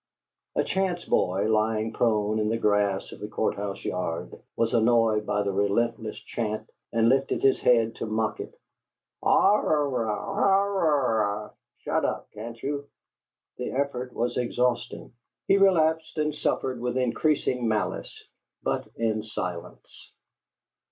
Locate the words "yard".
3.85-4.33